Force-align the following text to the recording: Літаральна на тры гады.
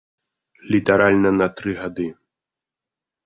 Літаральна 0.75 1.31
на 1.41 1.47
тры 1.59 1.71
гады. 1.81 2.07